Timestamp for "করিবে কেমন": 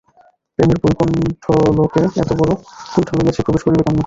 3.63-3.85